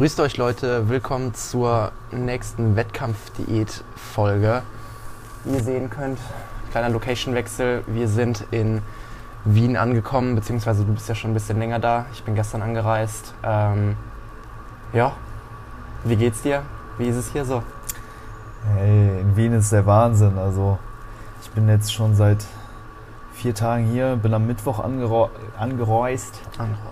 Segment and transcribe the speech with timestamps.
[0.00, 4.62] Grüßt euch Leute, willkommen zur nächsten Wettkampfdiät-Folge.
[5.44, 6.18] Wie ihr sehen könnt,
[6.70, 7.84] kleiner Location-Wechsel.
[7.86, 8.80] Wir sind in
[9.44, 12.06] Wien angekommen, beziehungsweise du bist ja schon ein bisschen länger da.
[12.14, 13.34] Ich bin gestern angereist.
[13.42, 13.94] Ähm,
[14.94, 15.12] ja,
[16.04, 16.62] wie geht's dir?
[16.96, 17.62] Wie ist es hier so?
[18.74, 20.38] Hey, in Wien ist der Wahnsinn.
[20.38, 20.78] Also
[21.42, 22.46] ich bin jetzt schon seit
[23.34, 25.30] vier Tagen hier, bin am Mittwoch angereist.
[25.58, 26.40] Angereist.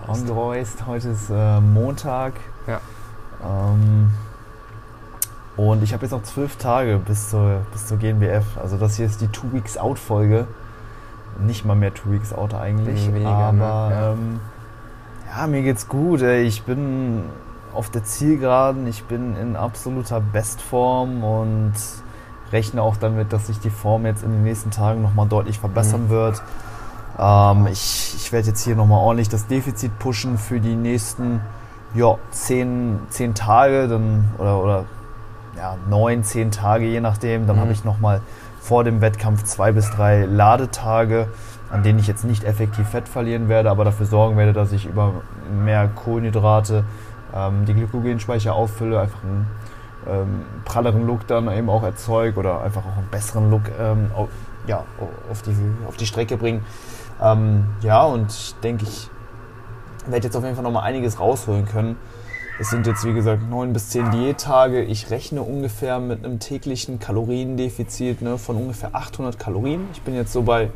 [0.07, 0.85] angereist.
[0.85, 2.33] Heute ist äh, Montag.
[2.67, 2.79] Ja.
[3.43, 4.11] Ähm,
[5.57, 8.45] und ich habe jetzt noch zwölf Tage bis zur, bis zur GNBF.
[8.61, 10.47] Also das hier ist die Two Weeks Out Folge.
[11.39, 13.07] Nicht mal mehr Two Weeks Out eigentlich.
[13.07, 13.59] Weniger, aber ne?
[13.63, 14.11] Ja.
[14.11, 14.39] Ähm,
[15.35, 16.21] ja, mir geht's gut.
[16.21, 16.43] Ey.
[16.43, 17.23] Ich bin
[17.73, 18.87] auf der Zielgeraden.
[18.87, 21.73] Ich bin in absoluter Bestform und
[22.51, 26.05] rechne auch damit, dass sich die Form jetzt in den nächsten Tagen nochmal deutlich verbessern
[26.05, 26.09] Mhm.
[26.09, 26.41] wird.
[27.19, 31.41] Ähm, ich ich werde jetzt hier nochmal ordentlich das Defizit pushen für die nächsten
[31.93, 34.85] ja, zehn, zehn Tage dann, oder, oder
[35.57, 37.47] ja, neun, zehn Tage, je nachdem.
[37.47, 37.61] Dann Mhm.
[37.61, 38.21] habe ich nochmal
[38.61, 41.27] vor dem Wettkampf zwei bis drei Ladetage,
[41.71, 44.85] an denen ich jetzt nicht effektiv Fett verlieren werde, aber dafür sorgen werde, dass ich
[44.85, 45.13] über
[45.63, 46.83] mehr Kohlenhydrate
[47.35, 49.47] ähm, die Glykogenspeicher auffülle, einfach einen
[50.07, 54.29] ähm, pralleren Look dann eben auch erzeuge oder einfach auch einen besseren Look ähm, auf,
[54.67, 54.83] ja,
[55.29, 55.55] auf, die,
[55.87, 56.63] auf die Strecke bringen.
[57.21, 59.09] Ähm, ja, und ich denke, ich
[60.07, 61.97] werde jetzt auf jeden Fall nochmal einiges rausholen können.
[62.59, 64.83] Es sind jetzt, wie gesagt, neun bis zehn Diättage.
[64.83, 69.87] Ich rechne ungefähr mit einem täglichen Kaloriendefizit ne, von ungefähr 800 Kalorien.
[69.93, 70.69] Ich bin jetzt so bei,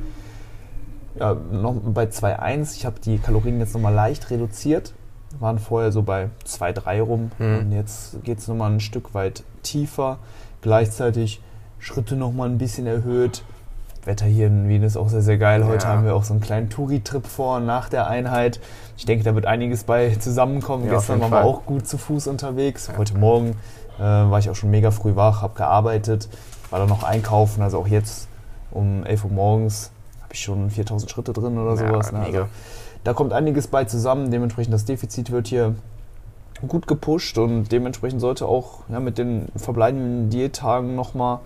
[1.19, 2.77] ja, noch bei 2,1.
[2.77, 4.94] Ich habe die Kalorien jetzt nochmal leicht reduziert.
[5.39, 7.31] Waren vorher so bei 2,3 rum.
[7.38, 7.57] Mhm.
[7.57, 10.19] Und jetzt geht es nochmal ein Stück weit tiefer.
[10.61, 11.41] Gleichzeitig
[11.79, 13.44] Schritte nochmal ein bisschen erhöht.
[14.06, 15.66] Wetter hier in Wien ist auch sehr, sehr geil.
[15.66, 15.94] Heute Ja.
[15.94, 18.59] haben wir auch so einen kleinen Touri-Trip vor nach der Einheit.
[18.97, 20.86] Ich denke, da wird einiges bei zusammenkommen.
[20.86, 22.88] Ja, Gestern waren wir auch gut zu Fuß unterwegs.
[22.88, 22.97] Ja.
[22.97, 23.56] Heute Morgen
[23.97, 26.28] äh, war ich auch schon mega früh wach, habe gearbeitet,
[26.69, 27.62] war dann noch einkaufen.
[27.62, 28.28] Also auch jetzt
[28.72, 29.91] um 11 Uhr morgens
[30.22, 32.12] habe ich schon 4000 Schritte drin oder sowas.
[32.12, 32.20] ne?
[32.20, 32.46] Also,
[33.03, 34.31] da kommt einiges bei zusammen.
[34.31, 35.75] Dementsprechend das Defizit wird hier
[36.68, 41.40] gut gepusht und dementsprechend sollte auch mit den verbleibenden Diättagen nochmal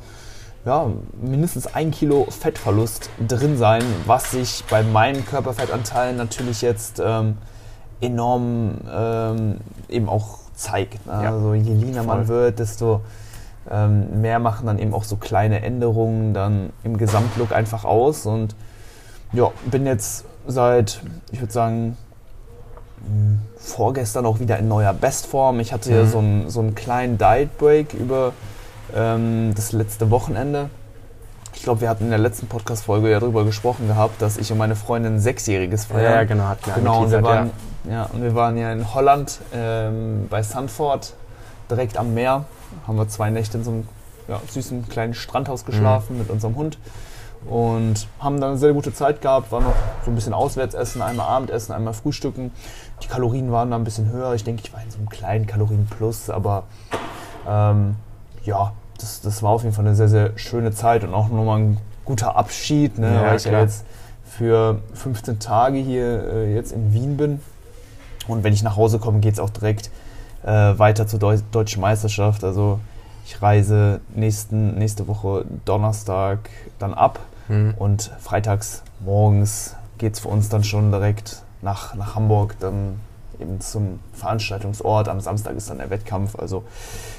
[0.65, 0.87] ja,
[1.21, 7.37] mindestens ein Kilo Fettverlust drin sein, was sich bei meinen Körperfettanteilen natürlich jetzt ähm,
[8.01, 9.57] enorm ähm,
[9.89, 11.05] eben auch zeigt.
[11.05, 11.13] Ne?
[11.23, 13.01] Ja, Also je leaner man wird, desto
[13.69, 18.55] ähm, mehr machen dann eben auch so kleine Änderungen dann im Gesamtlook einfach aus und
[19.33, 21.01] ja, bin jetzt seit,
[21.31, 21.97] ich würde sagen,
[23.01, 25.59] mh, vorgestern auch wieder in neuer Bestform.
[25.59, 26.07] Ich hatte ja Mhm.
[26.09, 28.31] so einen, so einen kleinen Diet Break über
[28.95, 30.69] ähm, das letzte Wochenende.
[31.53, 34.59] Ich glaube, wir hatten in der letzten Podcast-Folge ja darüber gesprochen gehabt, dass ich und
[34.59, 36.13] meine Freundin ein Sechsjähriges feiern.
[36.13, 37.49] Ja, genau, hat Genau, und wir, waren,
[37.89, 38.03] ja.
[38.13, 41.13] und wir waren ja in Holland ähm, bei Sanford,
[41.69, 42.45] direkt am Meer.
[42.85, 43.87] Haben wir zwei Nächte in so einem
[44.27, 46.77] ja, süßen kleinen Strandhaus geschlafen mit unserem Hund.
[47.49, 51.27] Und haben dann eine sehr gute Zeit gehabt, war noch so ein bisschen Auswärtsessen, einmal
[51.27, 52.51] Abendessen, einmal Frühstücken.
[53.01, 54.33] Die Kalorien waren da ein bisschen höher.
[54.33, 56.63] Ich denke, ich war in so einem kleinen Kalorienplus, aber
[57.47, 57.95] ähm,
[58.47, 61.59] ja, das, das war auf jeden Fall eine sehr, sehr schöne Zeit und auch nochmal
[61.59, 63.61] ein guter Abschied, ne, Ja, weil ich ja klar.
[63.61, 63.85] jetzt
[64.25, 67.39] für 15 Tage hier äh, jetzt in Wien bin.
[68.27, 69.89] Und wenn ich nach Hause komme, geht es auch direkt
[70.43, 72.43] äh, weiter zur Deu Deutschen Meisterschaft.
[72.43, 72.79] Also
[73.25, 77.19] ich reise nächsten, nächste Woche Donnerstag dann ab
[77.49, 77.75] Mhm.
[77.77, 82.99] und freitags morgens geht es für uns dann schon direkt nach, nach Hamburg, dann
[83.39, 85.09] eben zum Veranstaltungsort.
[85.09, 86.37] Am Samstag ist dann der Wettkampf.
[86.37, 86.63] Also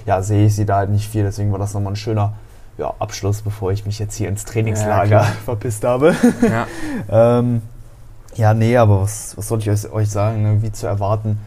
[0.06, 1.22] ja, sehe ich sie da halt nicht viel.
[1.22, 2.34] Deswegen war das nochmal ein schöner
[2.78, 5.24] ja, Abschluss, bevor ich mich jetzt hier ins Trainingslager klar.
[5.44, 6.14] verpisst habe.
[6.42, 6.66] Ja.
[7.38, 7.62] ähm,
[8.36, 10.42] ja, nee, aber was, was soll ich euch, euch sagen?
[10.42, 10.62] Ne?
[10.62, 11.40] Wie zu erwarten,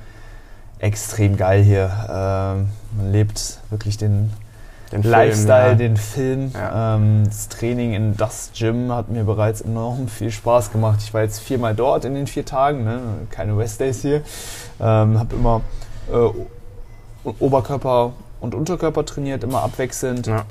[0.80, 1.90] extrem geil hier.
[2.10, 4.32] Ähm, man lebt wirklich den,
[4.92, 5.76] Den Film, Lifestyle, ja.
[5.76, 6.52] den Film.
[6.54, 6.96] Ja.
[6.96, 11.00] Ähm, das Training in das Gym hat mir bereits enorm viel Spaß gemacht.
[11.02, 13.00] Ich war jetzt viermal dort in den vier Tagen, ne?
[13.30, 14.22] keine Restdays hier.
[14.82, 15.62] Ähm, habe immer
[16.12, 20.28] äh, Oberkörper und Unterkörper trainiert, immer abwechselnd.
[20.28, 20.46] Ja.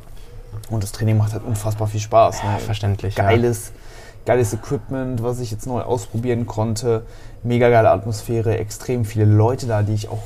[0.70, 2.42] Und das Training macht halt unfassbar viel Spaß.
[2.42, 2.58] Ja, ne?
[2.60, 3.14] verständlich.
[3.16, 3.72] geiles,
[4.24, 7.02] geiles Equipment, was ich jetzt neu ausprobieren konnte.
[7.42, 10.22] Mega geile Atmosphäre, extrem viele Leute da, die ich auch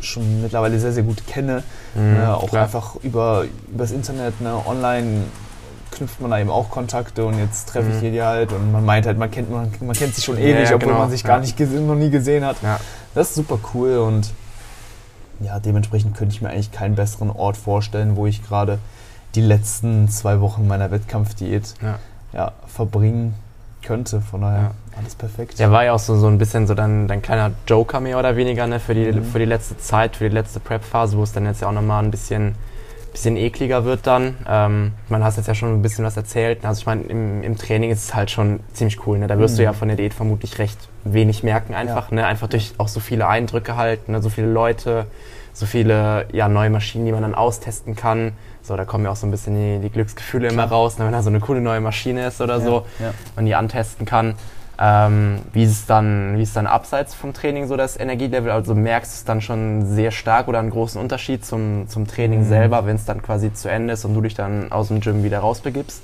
[0.00, 1.62] schon mittlerweile sehr, sehr gut kenne.
[1.94, 2.64] Mhm, ne, auch klar.
[2.64, 5.24] einfach über übers Internet, ne, online
[5.92, 8.00] knüpft man da eben auch Kontakte und jetzt treffe ich Mhm.
[8.00, 10.44] hier die halt und man meint halt, man kennt, man, man kennt sich schon Ja,
[10.44, 12.56] ewig, ja, obwohl genau, man sich gar nicht gesehen, noch nie gesehen hat.
[12.62, 12.78] Ja.
[13.14, 14.30] Das ist super cool und
[15.40, 18.78] ja, dementsprechend könnte ich mir eigentlich keinen besseren Ort vorstellen, wo ich gerade
[19.34, 21.74] die letzten zwei Wochen meiner Wettkampfdiät
[22.32, 23.34] ja, verbringen
[23.86, 24.20] könnte.
[24.20, 24.70] Von daher ja.
[24.98, 25.58] alles perfekt.
[25.58, 28.36] Der war ja auch so, so ein bisschen so dein, dein kleiner Joker mehr oder
[28.36, 29.24] weniger ne, für, die, mhm.
[29.24, 32.02] für die letzte Zeit, für die letzte Prep-Phase, wo es dann jetzt ja auch nochmal
[32.02, 32.54] ein bisschen,
[33.12, 34.36] bisschen ekliger wird dann.
[34.48, 36.64] Ähm, man hast jetzt ja schon ein bisschen was erzählt.
[36.64, 39.18] Also ich meine, im, im Training ist es halt schon ziemlich cool.
[39.18, 39.26] Ne?
[39.26, 39.58] Da wirst mhm.
[39.58, 42.10] du ja von der Diät vermutlich recht wenig merken einfach.
[42.10, 42.16] Ja.
[42.16, 42.26] Ne?
[42.26, 44.20] Einfach durch auch so viele Eindrücke halt, ne?
[44.20, 45.06] so viele Leute,
[45.56, 48.32] so viele ja, neue Maschinen, die man dann austesten kann.
[48.62, 51.12] So, da kommen ja auch so ein bisschen die, die Glücksgefühle immer raus, ne, wenn
[51.12, 53.14] da so eine coole neue Maschine ist oder ja, so, ja.
[53.36, 54.34] man die antesten kann.
[54.78, 58.50] Ähm, wie ist es dann, wie ist dann abseits vom Training so das Energielevel?
[58.50, 62.40] Also merkst du es dann schon sehr stark oder einen großen Unterschied zum, zum Training
[62.40, 62.48] mhm.
[62.48, 65.24] selber, wenn es dann quasi zu Ende ist und du dich dann aus dem Gym
[65.24, 66.02] wieder rausbegibst?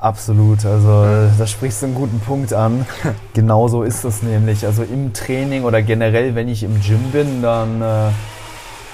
[0.00, 1.06] Absolut, also
[1.38, 2.84] da sprichst du einen guten Punkt an.
[3.32, 4.66] Genauso ist es nämlich.
[4.66, 8.10] Also im Training oder generell, wenn ich im Gym bin, dann äh,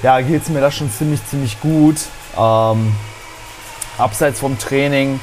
[0.02, 1.96] ja, geht es mir da schon ziemlich, ziemlich gut.
[2.36, 2.92] Ähm,
[3.98, 5.20] abseits vom Training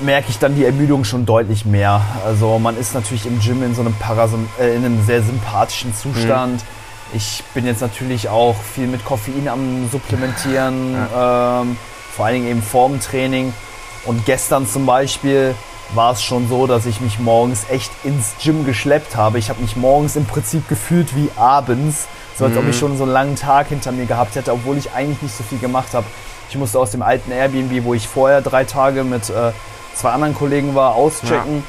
[0.00, 2.02] merke ich dann die Ermüdung schon deutlich mehr.
[2.24, 5.94] Also man ist natürlich im Gym in so einem, Parasym äh, in einem sehr sympathischen
[5.94, 6.62] Zustand.
[6.62, 6.66] Mhm.
[7.14, 11.62] Ich bin jetzt natürlich auch viel mit Koffein am Supplementieren, ja.
[11.62, 11.76] ähm,
[12.12, 13.52] vor allen Dingen eben vorm Training.
[14.04, 15.54] Und gestern zum Beispiel
[15.94, 19.38] war es schon so, dass ich mich morgens echt ins Gym geschleppt habe.
[19.38, 22.06] Ich habe mich morgens im Prinzip gefühlt wie abends.
[22.38, 22.60] So als mhm.
[22.60, 22.80] ob ich mhm.
[22.80, 25.58] schon so einen langen Tag hinter mir gehabt hätte, obwohl ich eigentlich nicht so viel
[25.58, 26.06] gemacht habe.
[26.48, 29.52] Ich musste aus dem alten Airbnb, wo ich vorher drei Tage mit äh,
[29.94, 31.64] zwei anderen Kollegen war, auschecken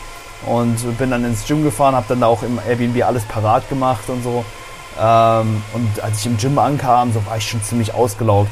[0.46, 0.54] ja.
[0.54, 4.04] und bin dann ins Gym gefahren, habe dann da auch im Airbnb alles parat gemacht
[4.08, 4.46] und so.
[5.00, 8.52] Ähm, und als ich im Gym ankam, so war ich schon ziemlich ausgelaugt.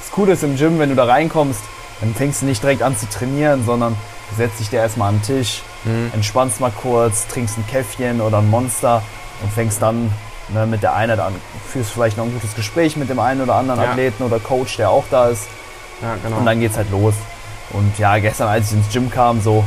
[0.00, 1.60] Das Coole ist im Gym, wenn du da reinkommst,
[2.00, 3.96] dann fängst du nicht direkt an zu trainieren, sondern
[4.36, 6.10] setzt dich da erstmal an den Tisch, mhm.
[6.14, 9.02] entspannst mal kurz, trinkst ein Käffchen oder ein Monster
[9.42, 10.12] und fängst dann
[10.50, 11.34] ne, mit der Einheit an.
[11.68, 13.90] Führst vielleicht noch ein gutes Gespräch mit dem einen oder anderen ja.
[13.90, 15.46] Athleten oder Coach, der auch da ist.
[16.02, 16.38] Ja, genau.
[16.38, 17.14] Und dann geht's halt los.
[17.70, 19.64] Und ja, gestern, als ich ins Gym kam, so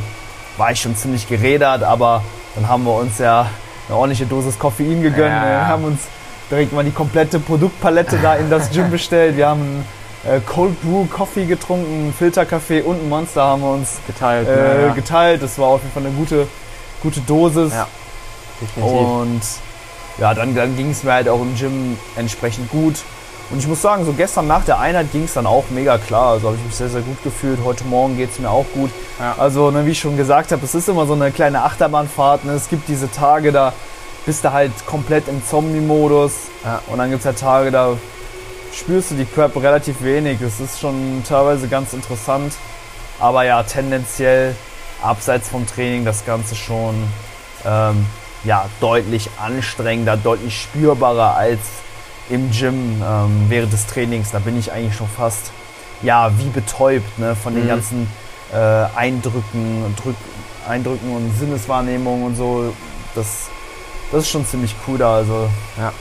[0.56, 2.22] war ich schon ziemlich gerädert, aber
[2.54, 3.46] dann haben wir uns ja
[3.88, 5.32] eine ordentliche Dosis Koffein gegönnt.
[5.32, 5.44] Ja.
[5.44, 6.00] Wir haben uns
[6.50, 9.36] direkt mal die komplette Produktpalette da in das Gym bestellt.
[9.36, 9.84] Wir haben
[10.24, 14.48] äh, Cold Brew Coffee getrunken, Filterkaffee und ein Monster haben wir uns geteilt.
[14.48, 14.92] Äh, ja.
[14.92, 15.42] geteilt.
[15.42, 16.46] Das war auf jeden Fall eine gute,
[17.02, 17.72] gute Dosis.
[17.72, 17.86] Ja,
[18.60, 18.92] definitiv.
[18.92, 19.42] Und
[20.18, 22.96] ja, dann, dann ging es mir halt auch im Gym entsprechend gut.
[23.50, 26.32] Und ich muss sagen, so gestern nach der Einheit ging es dann auch mega klar.
[26.32, 27.58] Also habe ich mich sehr, sehr gut gefühlt.
[27.62, 28.90] Heute Morgen geht es mir auch gut.
[29.18, 29.34] Ja.
[29.38, 32.44] Also, ne, wie ich schon gesagt habe, es ist immer so eine kleine Achterbahnfahrt.
[32.46, 32.52] Ne?
[32.52, 33.74] Es gibt diese Tage, da
[34.24, 36.32] bist du halt komplett im Zombie-Modus.
[36.64, 36.80] Ja.
[36.86, 37.98] Und dann gibt es halt Tage, da
[38.72, 40.38] spürst du die Prep relativ wenig.
[40.40, 42.54] Das ist schon teilweise ganz interessant.
[43.18, 44.56] Aber ja, tendenziell
[45.02, 46.94] abseits vom Training das Ganze schon
[47.66, 48.06] ähm,
[48.44, 51.60] ja, deutlich anstrengender, deutlich spürbarer als
[52.28, 54.30] im Gym ähm, während des Trainings.
[54.30, 55.52] Da bin ich eigentlich schon fast
[56.02, 57.68] ja, wie betäubt ne, von den mhm.
[57.68, 58.08] ganzen
[58.52, 58.56] äh,
[58.96, 60.16] Eindrücken, Drück,
[60.68, 62.72] Eindrücken und Sinneswahrnehmungen und so.
[63.14, 63.48] Das,
[64.10, 65.16] das ist schon ziemlich cool da.
[65.16, 65.48] Also,
[65.78, 65.92] ja.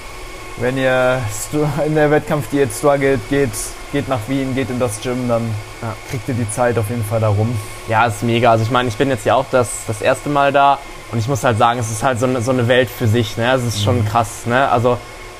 [0.57, 1.21] wenn ihr
[1.85, 3.51] in der Wettkampfdiät struggelt, geht,
[3.91, 5.43] geht nach Wien, geht in das Gym, dann
[5.81, 5.93] ja.
[6.09, 7.55] kriegt ihr die Zeit auf jeden Fall da rum.
[7.87, 8.51] Ja, ist mega.
[8.51, 10.79] Also ich meine, ich bin jetzt ja auch das, das erste Mal da
[11.11, 13.37] und ich muss halt sagen, es ist halt so eine, so eine Welt für sich.
[13.37, 13.51] Ne?
[13.53, 14.05] Es ist schon mhm.
[14.05, 14.45] krass.
[14.45, 14.69] Ne?
[14.69, 14.97] Also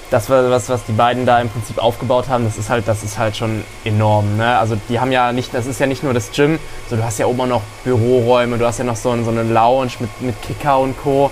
[0.09, 3.17] das, was, was die beiden da im Prinzip aufgebaut haben, das ist halt, das ist
[3.17, 4.35] halt schon enorm.
[4.35, 4.57] Ne?
[4.57, 6.59] Also die haben ja nicht, das ist ja nicht nur das Gym,
[6.89, 9.43] so du hast ja oben auch noch Büroräume, du hast ja noch so, so eine
[9.43, 11.31] Lounge mit, mit Kicker und Co.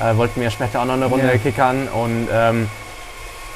[0.00, 1.36] Äh, wollten wir ja später auch noch eine Runde yeah.
[1.36, 2.70] kickern und ähm,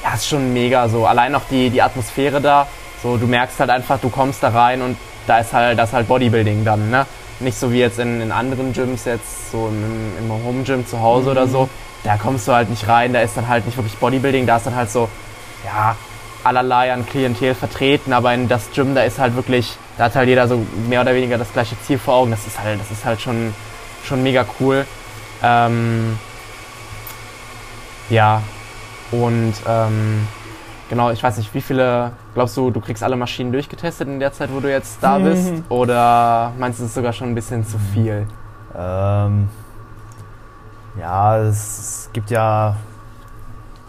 [0.03, 1.07] ja, ist schon mega so.
[1.07, 2.67] Allein auch die, die Atmosphäre da,
[3.01, 5.95] so du merkst halt einfach, du kommst da rein und da ist halt, das ist
[5.95, 7.07] halt Bodybuilding dann, ne?
[7.39, 11.01] Nicht so wie jetzt in, in anderen Gyms jetzt, so im, im Home Gym zu
[11.01, 11.31] Hause mhm.
[11.31, 11.69] oder so
[12.05, 14.67] da kommst du halt nicht rein, da ist dann halt nicht wirklich Bodybuilding, da ist
[14.67, 15.09] dann halt so,
[15.65, 15.95] ja,
[16.43, 20.29] allerlei an Klientel vertreten, aber in das Gym, da ist halt wirklich, da hat halt
[20.29, 22.29] jeder so mehr oder weniger das gleiche Ziel vor Augen.
[22.29, 23.55] Das ist halt, das ist halt schon,
[24.03, 24.85] schon mega cool.
[25.41, 26.19] Ähm,
[28.11, 28.43] ja,
[29.09, 30.27] und ähm,
[30.89, 34.33] genau, ich weiß nicht, wie viele, glaubst du, du kriegst alle Maschinen durchgetestet in der
[34.33, 35.51] Zeit, wo du jetzt da bist?
[35.69, 38.27] Oder meinst du, es ist sogar schon ein bisschen zu viel?
[38.77, 39.49] Ähm,
[40.99, 42.77] ja, es, gibt ja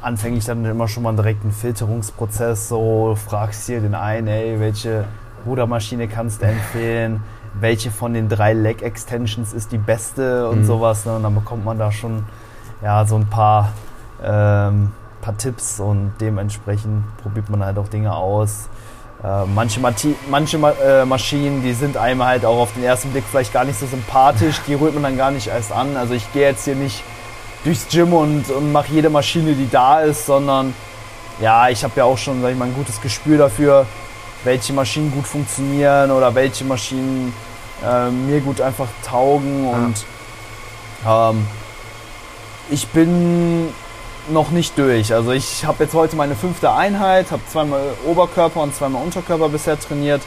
[0.02, 2.68] anfänglich dann immer schon mal einen Filterungsprozess.
[2.68, 5.04] So fragst dir den einen, ey, welche
[5.46, 7.22] Rudermaschine kannst du empfehlen?
[7.58, 10.64] Welche von den drei Leg Extensions ist die beste und mhm.
[10.64, 11.06] sowas.
[11.06, 11.16] Ne?
[11.16, 12.24] Und dann bekommt man da schon
[12.82, 13.72] ja, so ein paar,
[14.22, 14.92] ähm,
[15.26, 18.68] paar Tipps und dementsprechend probiert man halt auch Dinge aus.
[19.24, 19.80] Äh, manche,
[20.30, 23.78] manche äh, Maschinen, die sind einem halt auch auf den ersten Blick vielleicht gar nicht
[23.78, 25.96] so sympathisch, die rührt man dann gar nicht erst an.
[25.96, 27.02] Also ich gehe jetzt hier nicht
[27.64, 30.74] durchs Gym und, und mache jede Maschine, die da ist, sondern
[31.40, 33.84] ja, ich habe ja auch schon, sag ich mal, ein gutes Gespür dafür,
[34.44, 37.34] welche Maschinen gut funktionieren oder welche Maschinen
[37.84, 40.04] äh, mir gut einfach taugen und
[41.04, 41.46] ähm,
[42.70, 43.68] ich bin
[44.28, 45.12] noch nicht durch.
[45.12, 49.78] Also ich habe jetzt heute meine fünfte Einheit, habe zweimal Oberkörper und zweimal Unterkörper bisher
[49.78, 50.22] trainiert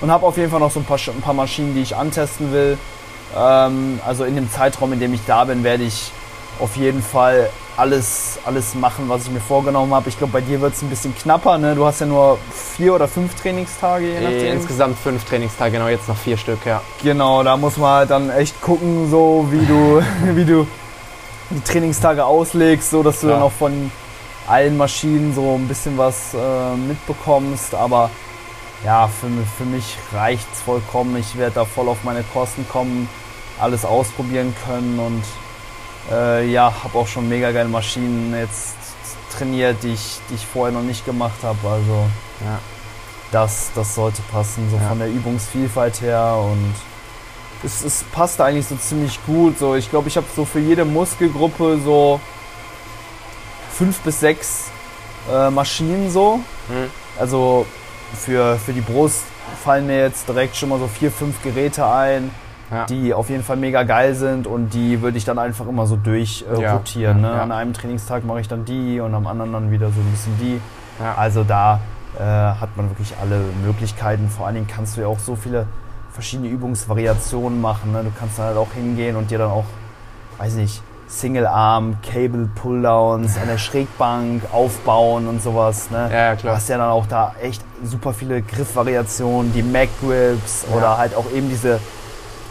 [0.00, 2.52] und habe auf jeden Fall noch so ein paar, ein paar Maschinen, die ich antesten
[2.52, 2.78] will.
[3.36, 6.12] Ähm, also in dem Zeitraum, in dem ich da bin, werde ich
[6.58, 10.08] auf jeden Fall alles, alles machen, was ich mir vorgenommen habe.
[10.08, 11.56] Ich glaube, bei dir wird es ein bisschen knapper.
[11.56, 11.74] Ne?
[11.74, 12.38] Du hast ja nur
[12.76, 14.52] vier oder fünf Trainingstage, je nachdem.
[14.54, 16.82] Insgesamt fünf Trainingstage, genau, jetzt noch vier Stück, ja.
[17.02, 20.02] Genau, da muss man halt dann echt gucken, so wie du,
[20.34, 20.66] wie du
[21.50, 23.34] die Trainingstage auslegst, so dass du ja.
[23.34, 23.90] dann auch von
[24.46, 27.74] allen Maschinen so ein bisschen was äh, mitbekommst.
[27.74, 28.10] Aber
[28.84, 31.16] ja, für, für mich reicht es vollkommen.
[31.16, 33.08] Ich werde da voll auf meine Kosten kommen,
[33.60, 35.24] alles ausprobieren können und
[36.10, 38.76] äh, ja, habe auch schon mega geile Maschinen jetzt
[39.36, 41.58] trainiert, die ich, die ich vorher noch nicht gemacht habe.
[41.68, 42.06] Also
[42.44, 42.58] ja.
[43.32, 44.88] das, das sollte passen, so ja.
[44.88, 46.74] von der Übungsvielfalt her und
[47.64, 49.58] es, es passt eigentlich so ziemlich gut.
[49.58, 52.20] So, ich glaube, ich habe so für jede Muskelgruppe so
[53.72, 54.70] fünf bis sechs
[55.32, 56.36] äh, Maschinen so.
[56.68, 56.90] Mhm.
[57.18, 57.66] Also
[58.14, 59.22] für, für die Brust
[59.62, 62.30] fallen mir jetzt direkt schon mal so vier, fünf Geräte ein
[62.70, 62.86] ja.
[62.86, 65.96] die auf jeden Fall mega geil sind und die würde ich dann einfach immer so
[65.96, 66.74] durch äh, ja.
[66.74, 67.20] rotieren.
[67.20, 67.30] Ne?
[67.30, 70.38] An einem Trainingstag mache ich dann die und am anderen dann wieder so ein bisschen
[70.38, 70.60] die.
[71.16, 71.80] Also da
[72.18, 74.28] äh, hat man wirklich alle Möglichkeiten.
[74.28, 75.66] Vor allen Dingen kannst du ja auch so viele
[76.12, 77.92] verschiedene Übungsvariationen machen.
[77.92, 78.04] Ne?
[78.04, 79.66] Du kannst dann halt auch hingehen und dir dann auch,
[80.38, 85.90] weiß nicht, Single Arm, Cable Pulldowns an der Schrägbank aufbauen und sowas.
[85.90, 86.08] Ne?
[86.12, 86.52] Ja, klar.
[86.52, 90.76] Du hast ja dann auch da echt super viele Griffvariationen, die Mac Grips ja.
[90.76, 91.80] oder halt auch eben diese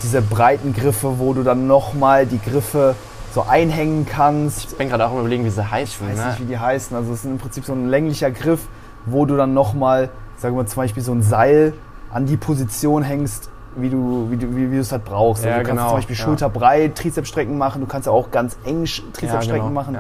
[0.04, 2.96] diese breiten Griffe, wo du dann nochmal die Griffe
[3.34, 4.72] so einhängen kannst.
[4.72, 6.08] Ich bin gerade auch überlegen, wie sie heißen.
[6.08, 6.28] Ich weiß ne?
[6.32, 6.96] nicht, wie die heißen.
[6.96, 8.62] Also es ist im Prinzip so ein länglicher Griff,
[9.06, 11.74] wo du dann nochmal, sagen wir zum Beispiel so ein Seil
[12.12, 15.46] an die Position hängst, wie du, wie du, wie, wie du es halt brauchst.
[15.46, 15.90] Ja, also du kannst genau.
[15.90, 16.24] zum Beispiel ja.
[16.24, 19.70] schulterbreit Trizepsstrecken machen, du kannst ja auch ganz eng Trizepsstrecken genau.
[19.70, 19.98] machen.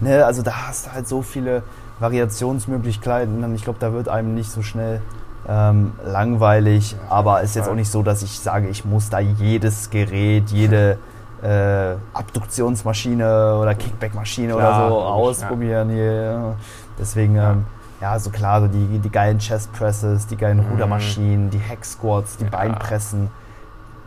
[0.00, 1.62] Ne, also da hast du halt so viele
[1.98, 3.54] Variationsmöglichkeiten.
[3.54, 5.02] Ich glaube, da wird einem nicht so schnell
[5.46, 9.18] ähm, langweilig, aber es ist jetzt auch nicht so, dass ich sage, ich muss da
[9.18, 10.96] jedes Gerät, jede
[11.42, 16.56] äh, Abduktionsmaschine oder Kickbackmaschine oder so ausprobieren.
[16.98, 17.36] Deswegen.
[17.36, 17.64] Ähm,
[18.00, 20.72] ja, so klar, so die, die geilen Chest Presses, die geilen mhm.
[20.72, 22.50] Rudermaschinen, die Hack Squats, die ja.
[22.50, 23.30] Beinpressen,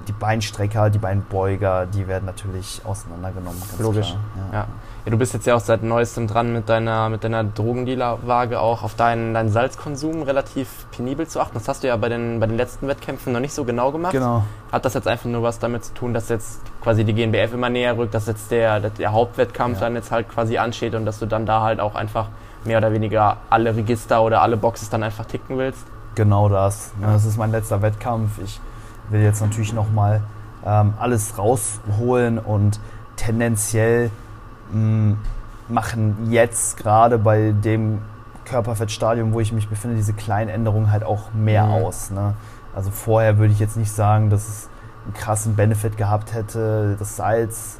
[0.08, 3.62] die Beinstrecker, die Beinbeuger, die werden natürlich auseinandergenommen.
[3.80, 4.16] Logisch.
[4.52, 4.68] ja.
[5.06, 8.84] Ja, du bist jetzt ja auch seit neuestem dran mit deiner, mit deiner Drogendealer-Waage auch
[8.84, 11.56] auf deinen, deinen Salzkonsum relativ penibel zu achten.
[11.56, 14.14] Das hast du ja bei den, bei den letzten Wettkämpfen noch nicht so genau gemacht.
[14.14, 14.44] Genau.
[14.72, 17.70] Hat das jetzt einfach nur was damit zu tun, dass jetzt quasi die GNBF immer
[17.70, 19.88] näher rückt, dass jetzt der, der Hauptwettkampf ja.
[19.88, 22.30] dann jetzt halt quasi ansteht und dass du dann da halt auch einfach
[22.66, 25.86] mehr oder weniger alle Register oder alle Boxes dann einfach ticken willst?
[26.16, 26.92] Genau das.
[27.02, 27.14] Ja.
[27.14, 28.40] Das ist mein letzter Wettkampf.
[28.44, 28.60] Ich
[29.10, 30.22] will jetzt natürlich nochmal
[30.66, 32.80] ähm, alles rausholen und
[33.16, 34.10] tendenziell
[35.70, 38.00] machen jetzt gerade bei dem
[38.46, 41.72] Körperfettstadium, wo ich mich befinde, diese kleinen Änderungen halt auch mehr mhm.
[41.72, 42.12] aus.
[42.12, 42.34] Ne?
[42.76, 44.70] Also vorher würde ich jetzt nicht sagen, dass es
[45.06, 47.80] einen krassen Benefit gehabt hätte, das Salz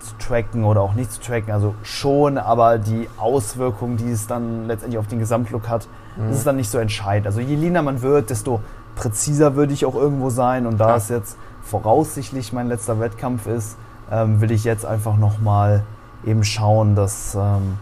[0.00, 1.52] zu tracken oder auch nicht zu tracken.
[1.52, 6.28] Also schon, aber die Auswirkungen, die es dann letztendlich auf den Gesamtlook hat, mhm.
[6.28, 7.26] das ist dann nicht so entscheidend.
[7.26, 8.60] Also je leaner man wird, desto
[8.96, 10.66] präziser würde ich auch irgendwo sein.
[10.66, 10.96] Und da ja.
[10.96, 13.76] es jetzt voraussichtlich mein letzter Wettkampf ist,
[14.10, 15.84] ähm, will ich jetzt einfach nochmal
[16.24, 17.78] eben schauen, dass ähm,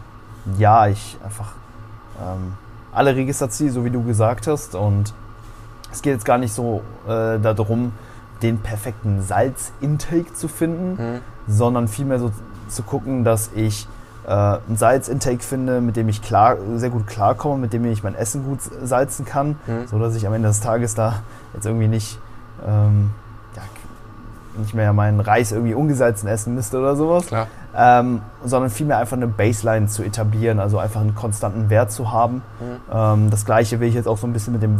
[0.58, 1.52] ja, ich einfach
[2.20, 2.54] ähm,
[2.92, 4.74] alle Register ziehe, so wie du gesagt hast.
[4.74, 5.14] Und
[5.92, 7.92] es geht jetzt gar nicht so äh, darum,
[8.42, 11.20] den perfekten Salzintake zu finden, mhm.
[11.46, 12.32] sondern vielmehr so
[12.68, 13.88] zu gucken, dass ich
[14.26, 18.14] äh, ein Salzintake finde, mit dem ich klar, sehr gut klarkomme, mit dem ich mein
[18.14, 19.86] Essen gut salzen kann, mhm.
[19.86, 21.22] so dass ich am Ende des Tages da
[21.54, 22.18] jetzt irgendwie nicht
[22.66, 23.10] ähm,
[24.58, 27.30] nicht mehr meinen Reis irgendwie ungesalzen essen müsste oder sowas.
[27.76, 32.36] Ähm, sondern vielmehr einfach eine Baseline zu etablieren, also einfach einen konstanten Wert zu haben.
[32.60, 32.92] Mhm.
[32.92, 34.78] Ähm, das gleiche will ich jetzt auch so ein bisschen mit dem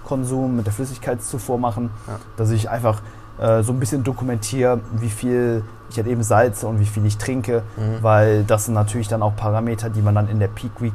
[0.00, 2.16] Wasserkonsum, mit der Flüssigkeitszufuhr machen, ja.
[2.36, 3.02] dass ich einfach
[3.38, 7.18] äh, so ein bisschen dokumentiere, wie viel ich halt eben salze und wie viel ich
[7.18, 8.02] trinke, mhm.
[8.02, 10.94] weil das sind natürlich dann auch Parameter, die man dann in der Peak Week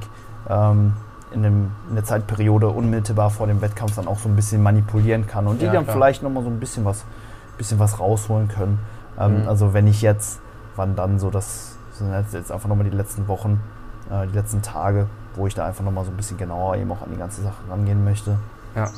[0.49, 0.93] ähm,
[1.31, 5.27] in, dem, in, der Zeitperiode unmittelbar vor dem Wettkampf dann auch so ein bisschen manipulieren
[5.27, 5.95] kann und die ja, dann klar.
[5.95, 7.03] vielleicht nochmal so ein bisschen was
[7.57, 8.79] bisschen was rausholen können.
[9.17, 9.47] Ähm, mhm.
[9.47, 10.41] Also wenn ich jetzt,
[10.75, 13.61] wann dann so, das sind jetzt einfach nochmal die letzten Wochen,
[14.09, 17.01] äh, die letzten Tage, wo ich da einfach nochmal so ein bisschen genauer eben auch
[17.01, 18.37] an die ganze Sache rangehen möchte.
[18.75, 18.89] Ja.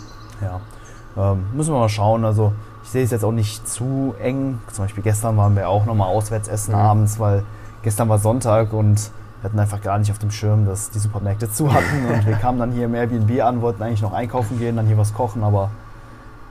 [0.41, 1.31] Ja.
[1.31, 2.25] Ähm, müssen wir mal schauen.
[2.25, 2.53] Also
[2.84, 4.60] ich sehe es jetzt auch nicht zu eng.
[4.72, 6.79] Zum Beispiel gestern waren wir auch nochmal auswärts essen mhm.
[6.81, 7.43] abends, weil
[7.81, 11.51] gestern war Sonntag und wir hatten einfach gar nicht auf dem Schirm, dass die Supermärkte
[11.51, 12.05] zu hatten.
[12.13, 14.98] und wir kamen dann hier im Airbnb an, wollten eigentlich noch einkaufen gehen, dann hier
[14.98, 15.69] was kochen, aber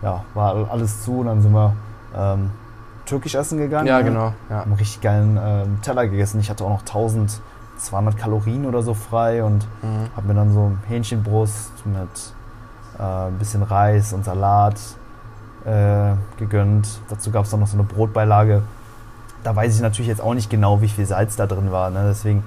[0.03, 1.75] ja, war alles zu und dann sind wir
[2.15, 2.51] ähm,
[3.07, 3.87] türkisch essen gegangen.
[3.87, 4.05] Ja, ne?
[4.05, 4.33] genau.
[4.51, 4.57] Ja.
[4.57, 6.39] Haben einen richtig geilen ähm, Teller gegessen.
[6.41, 10.09] Ich hatte auch noch 1200 Kalorien oder so frei und Mhm.
[10.17, 12.35] habe mir dann so Hähnchenbrust mit
[13.03, 14.77] ein bisschen Reis und Salat
[15.65, 17.01] äh, gegönnt.
[17.09, 18.63] Dazu gab es dann noch so eine Brotbeilage.
[19.43, 21.91] Da weiß ich natürlich jetzt auch nicht genau, wie viel Salz da drin war.
[21.91, 22.05] Ne?
[22.09, 22.45] Deswegen,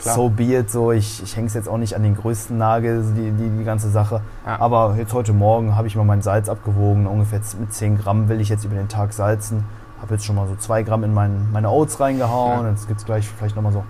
[0.00, 0.14] Klar.
[0.14, 0.92] so be it, so.
[0.92, 3.90] Ich, ich hänge es jetzt auch nicht an den größten Nagel, die, die, die ganze
[3.90, 4.20] Sache.
[4.46, 4.60] Ja.
[4.60, 7.06] Aber jetzt heute Morgen habe ich mal mein Salz abgewogen.
[7.06, 9.64] Ungefähr mit 10 Gramm will ich jetzt über den Tag salzen.
[10.00, 12.64] Habe jetzt schon mal so 2 Gramm in mein, meine Oats reingehauen.
[12.64, 12.70] Ja.
[12.70, 13.84] Jetzt gibt es gleich vielleicht nochmal so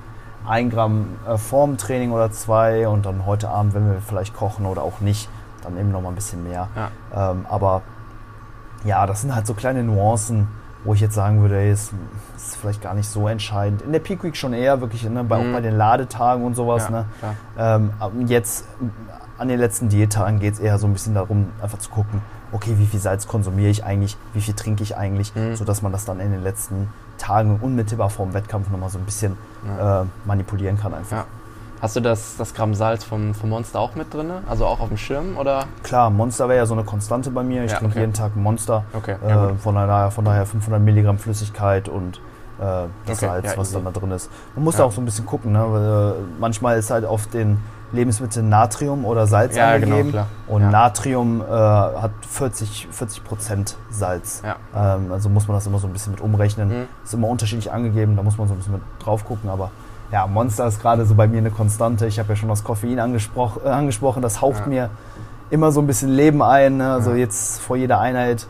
[0.47, 2.89] 1 Gramm äh, vorm Training oder 2.
[2.89, 5.29] Und dann heute Abend, wenn wir vielleicht kochen oder auch nicht,
[5.65, 6.69] dann eben nochmal ein bisschen mehr.
[6.77, 7.31] Ja.
[7.31, 7.83] Ähm, aber
[8.85, 10.49] ja, das sind halt so kleine Nuancen,
[10.85, 11.93] wo ich jetzt sagen würde, ey, ist,
[12.37, 13.83] ist vielleicht gar nicht so entscheidend.
[13.83, 15.51] In der Peak Week schon eher, wirklich, ne, bei, Mhm.
[15.51, 16.89] auch bei den Ladetagen und sowas.
[16.91, 17.05] Ja, ne?
[17.57, 17.91] Ähm,
[18.27, 18.67] jetzt
[19.39, 22.75] an den letzten Diättagen geht es eher so ein bisschen darum, einfach zu gucken, okay,
[22.79, 25.55] wie viel Salz konsumiere ich eigentlich, wie viel trinke ich eigentlich, Mhm.
[25.57, 26.89] sodass man das dann in den letzten
[27.19, 29.37] Tagen unmittelbar vor dem Wettkampf nochmal so ein bisschen
[29.79, 30.03] Ja.
[30.03, 31.19] äh, manipulieren kann einfach.
[31.19, 31.25] Ja.
[31.83, 34.31] Hast du das, das Gramm Salz vom, vom Monster auch mit drin?
[34.49, 35.37] Also auch auf dem Schirm?
[35.37, 35.65] Oder?
[35.83, 37.65] Klar, Monster wäre ja so eine Konstante bei mir.
[37.65, 38.01] Ich Ja, trinke okay.
[38.03, 38.85] jeden Tag ein Monster.
[38.93, 39.61] Okay, ja, Äh, gut.
[39.61, 42.19] von, daher, von daher 500 Milligramm Flüssigkeit und
[42.61, 44.31] äh, das Okay, Salz, ja, was dann da drin ist.
[44.55, 44.79] Man muss Ja.
[44.79, 45.65] da auch so ein bisschen gucken, ne?
[45.69, 47.59] weil äh, manchmal ist halt auf den
[47.91, 49.97] Lebensmitteln Natrium oder Salz Ja, angegeben.
[49.99, 50.27] genau, klar.
[50.47, 50.71] Und Ja.
[50.71, 54.41] Natrium äh, hat 40, 40 Prozent Salz.
[54.45, 54.95] Ja.
[54.95, 56.69] Ähm, also muss man das immer so ein bisschen mit umrechnen.
[56.69, 56.85] Mhm.
[57.03, 59.51] Ist immer unterschiedlich angegeben, da muss man so ein bisschen mit drauf gucken.
[59.51, 59.73] Aber
[60.13, 62.07] ja, Monster ist gerade so bei mir eine Konstante.
[62.07, 64.23] Ich habe ja schon das Koffein angesproch, äh, angesprochen.
[64.23, 64.67] Das haucht Ja.
[64.67, 64.91] mir
[65.51, 66.77] immer so ein bisschen Leben ein.
[66.77, 66.93] Ne?
[66.93, 67.17] Also Ja.
[67.17, 68.47] jetzt vor jeder Einheit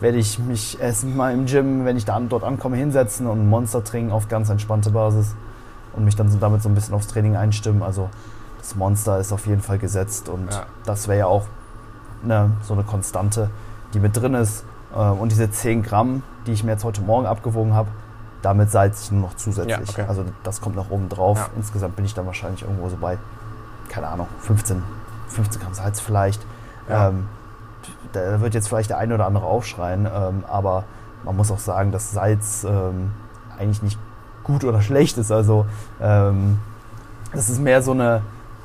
[0.00, 3.48] werde ich mich erst mal im Gym, wenn ich da dort ankomme, hinsetzen und ein
[3.48, 5.34] Monster trinken auf ganz entspannte Basis
[5.94, 7.82] und mich dann so damit so ein bisschen aufs Training einstimmen.
[7.82, 8.08] Also
[8.58, 10.62] das Monster ist auf jeden Fall gesetzt und Ja.
[10.86, 11.44] das wäre ja auch
[12.24, 13.50] ne, so eine Konstante,
[13.94, 14.64] die mit drin ist.
[14.94, 17.88] Äh, Und diese 10 Gramm, die ich mir jetzt heute Morgen abgewogen habe,
[18.42, 19.76] damit salze ich nur noch zusätzlich.
[19.96, 20.04] Ja, okay.
[20.08, 21.38] Also das kommt noch oben drauf.
[21.38, 21.48] Ja.
[21.56, 23.18] Insgesamt bin ich dann wahrscheinlich irgendwo so bei,
[23.88, 24.82] keine Ahnung, 15,
[25.28, 26.44] 15 Gramm Salz vielleicht.
[26.88, 27.08] Ja.
[27.08, 27.28] Ähm,
[28.12, 30.84] da wird jetzt vielleicht der eine oder andere aufschreien, ähm, aber
[31.24, 33.12] man muss auch sagen, dass Salz ähm,
[33.58, 33.98] eigentlich nicht
[34.44, 35.30] gut oder schlecht ist.
[35.32, 35.66] Also
[36.00, 36.58] ähm,
[37.32, 38.22] das ist mehr so eine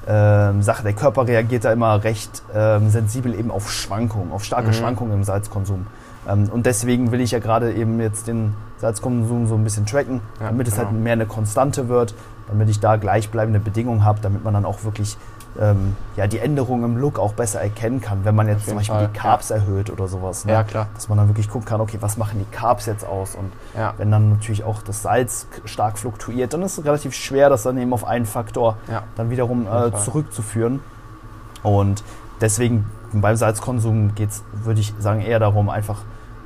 [0.08, 0.84] ähm, Sache.
[0.84, 4.74] Der Körper reagiert da immer recht ähm, sensibel eben auf Schwankungen, auf starke Mhm.
[4.74, 5.86] Schwankungen im Salzkonsum.
[6.28, 10.22] Ähm, und deswegen will ich ja gerade eben jetzt den Salzkonsum so ein bisschen tracken,
[10.40, 10.88] Ja, damit es genau.
[10.88, 12.14] halt mehr eine Konstante wird,
[12.48, 15.18] damit ich da gleichbleibende Bedingungen habe, damit man dann auch wirklich
[15.60, 18.96] ähm, ja, die Änderungen im Look auch besser erkennen kann, wenn man jetzt zum Beispiel
[18.96, 20.46] Fall, die Carbs erhöht oder sowas.
[20.46, 20.52] Ne?
[20.52, 20.88] Ja, klar.
[20.94, 23.34] Dass man dann wirklich gucken kann, okay, was machen die Carbs jetzt aus?
[23.34, 23.94] Und Ja.
[23.98, 27.78] wenn dann natürlich auch das Salz stark fluktuiert, dann ist es relativ schwer, das dann
[27.80, 29.04] eben auf einen Faktor Ja.
[29.16, 30.80] dann wiederum äh, zurückzuführen.
[31.64, 32.04] Und
[32.40, 36.02] deswegen beim Salzkonsum geht es, würde ich sagen, eher darum, einfach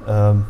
[0.08, 0.46] ähm,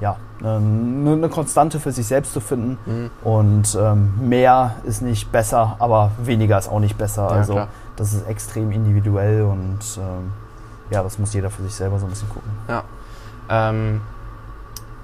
[0.00, 2.78] ja, eine, eine Konstante für sich selbst zu finden.
[2.86, 3.10] Mhm.
[3.24, 7.22] Und ähm, mehr ist nicht besser, aber weniger ist auch nicht besser.
[7.22, 7.68] Ja, also klar.
[7.96, 10.32] das ist extrem individuell und ähm,
[10.90, 12.50] ja, das muss jeder für sich selber so ein bisschen gucken.
[12.68, 12.84] Ja.
[13.48, 14.00] Ähm,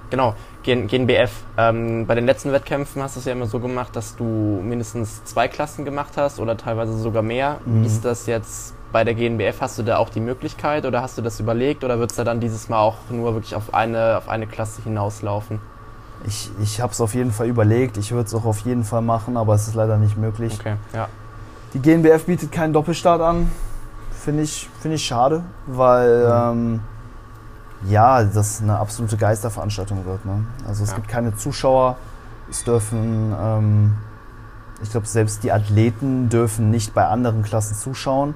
[0.09, 1.31] genau, Gen GNBF.
[1.57, 4.23] Ähm, bei den letzten Wettkämpfen hast du es ja immer so gemacht, dass du
[4.63, 7.57] mindestens zwei Klassen gemacht hast oder teilweise sogar mehr.
[7.65, 7.83] Mhm.
[7.83, 11.21] Ist das jetzt bei der GNBF, hast du da auch die Möglichkeit oder hast du
[11.21, 14.29] das überlegt oder wird es da dann dieses Mal auch nur wirklich auf eine, auf
[14.29, 15.59] eine Klasse hinauslaufen?
[16.25, 19.01] Ich, ich habe es auf jeden Fall überlegt, ich würde es auch auf jeden Fall
[19.01, 20.57] machen, aber es ist leider nicht möglich.
[20.59, 21.09] Okay, ja.
[21.73, 23.51] Die GNBF bietet keinen Doppelstart an.
[24.11, 26.79] Finde ich, find ich schade, weil ähm,
[27.89, 30.23] ja, das eine absolute Geisterveranstaltung wird.
[30.23, 30.45] Ne?
[30.67, 30.95] Also es Ja.
[30.97, 31.97] gibt keine Zuschauer,
[32.49, 33.97] es dürfen, ähm,
[34.81, 38.35] ich glaube, selbst die Athleten dürfen nicht bei anderen Klassen zuschauen.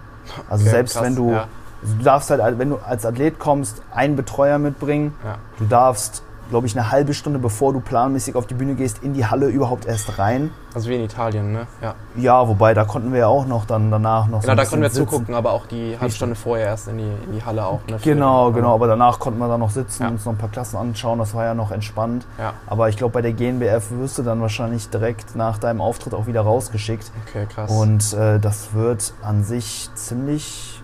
[0.49, 1.47] Also Okay, selbst krass, wenn du, ja.
[1.81, 5.13] du darfst halt, wenn du als Athlet kommst, einen Betreuer mitbringen.
[5.23, 5.37] Ja.
[5.57, 9.13] Du darfst, glaube ich, eine halbe Stunde bevor du planmäßig auf die Bühne gehst, in
[9.13, 10.51] die Halle überhaupt erst rein.
[10.73, 11.67] Also wie in Italien, ne?
[11.81, 11.95] Ja.
[12.15, 14.65] Ja, wobei da konnten wir ja auch noch dann danach noch so Genau, ein da
[14.65, 15.07] konnten wir sitzen.
[15.09, 17.79] zugucken, aber auch die halbe Stunde vorher erst in die, in die Halle auch.
[17.89, 20.07] Ne, Genau, genau, aber danach konnten wir dann noch sitzen Ja.
[20.09, 22.25] und uns noch ein paar Klassen anschauen, das war ja noch entspannt.
[22.37, 26.13] Ja, Aber ich glaube, bei der GNBF wirst du dann wahrscheinlich direkt nach deinem Auftritt
[26.13, 27.11] auch wieder rausgeschickt.
[27.27, 27.71] okay, krass.
[27.71, 30.83] Und äh, das wird an sich ziemlich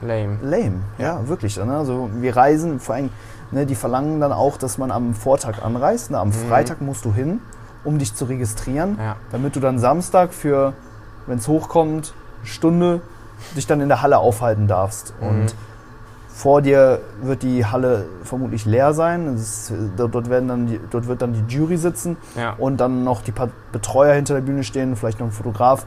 [0.00, 0.38] Lame.
[0.42, 0.80] lame.
[0.98, 1.56] Ja, wirklich.
[1.56, 1.76] Ne?
[1.76, 3.10] Also wir reisen, vor allem,
[3.50, 6.10] ne, die verlangen dann auch, dass man am Vortag anreist.
[6.10, 6.18] Ne?
[6.18, 7.40] Am Freitag musst du hin,
[7.84, 8.98] um dich zu registrieren, Mhm.
[8.98, 9.16] Ja.
[9.32, 10.72] damit du dann Samstag für,
[11.26, 12.12] wenn es hochkommt,
[12.44, 13.00] Stunde
[13.56, 15.14] dich dann in der Halle aufhalten darfst.
[15.20, 15.28] Mhm.
[15.28, 15.54] Und
[16.28, 19.34] vor dir wird die Halle vermutlich leer sein.
[19.34, 22.54] Ist, dort, dort, werden dann die, dort wird dann die Jury sitzen Ja.
[22.58, 25.84] und dann noch die paar Betreuer hinter der Bühne stehen, vielleicht noch ein Fotograf.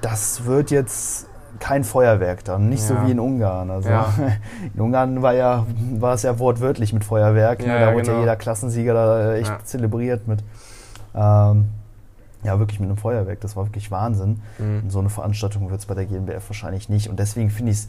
[0.00, 1.26] Das wird jetzt
[1.58, 3.06] kein Feuerwerk dann, nicht so Ja.
[3.06, 3.70] wie in Ungarn.
[3.70, 4.06] Also Ja.
[4.74, 5.66] in Ungarn war ja
[5.98, 7.60] war es ja wortwörtlich mit Feuerwerk.
[7.60, 7.66] ne?
[7.66, 8.20] Ja, da ja, wurde ja genau.
[8.20, 9.58] jeder Klassensieger da echt Ja.
[9.64, 10.42] zelebriert mit.
[11.14, 11.68] Ähm,
[12.42, 13.40] ja, wirklich mit einem Feuerwerk.
[13.40, 14.40] Das war wirklich Wahnsinn.
[14.58, 14.80] Mhm.
[14.84, 17.10] Und so eine Veranstaltung wird es bei der GmbF wahrscheinlich nicht.
[17.10, 17.88] Und deswegen finde ich es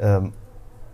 [0.00, 0.32] ähm,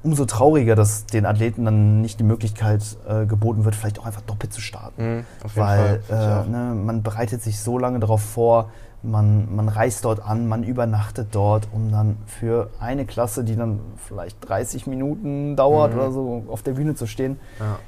[0.03, 4.21] umso trauriger, dass den Athleten dann nicht die Möglichkeit äh, geboten wird, vielleicht auch einfach
[4.21, 5.03] doppelt zu starten.
[5.17, 8.69] Mhm, auf jeden Weil äh, ne, man bereitet sich so lange darauf vor,
[9.05, 13.81] man, man reist dort an, man übernachtet dort, um dann für eine Klasse, die dann
[13.99, 15.99] vielleicht 30 Minuten dauert Mhm.
[15.99, 17.39] oder so, auf der Bühne zu stehen.
[17.61, 17.79] Ja.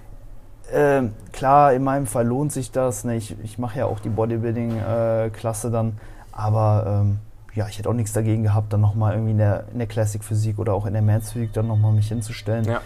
[0.72, 3.05] Ähm, klar, in meinem Fall lohnt sich das.
[3.05, 3.16] Ne?
[3.16, 5.98] Ich, ich mache ja auch die Bodybuilding-Klasse dann.
[6.33, 7.18] Aber ähm,
[7.57, 10.23] ja, ich hätte auch nichts dagegen gehabt, dann nochmal irgendwie in der, in der Classic
[10.23, 12.64] Physik oder auch in der Men's Physik dann nochmal mich hinzustellen.
[12.66, 12.81] ja.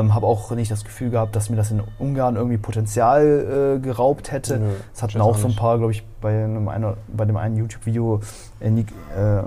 [0.00, 3.80] Ähm, habe auch nicht das Gefühl gehabt, dass mir das in Ungarn irgendwie Potenzial äh,
[3.80, 4.60] geraubt hätte.
[4.94, 7.56] Es hatten auch auch so ein paar, glaube ich, bei, einem einer, bei dem einen
[7.56, 8.20] YouTube-Video
[8.60, 9.40] in, die, äh,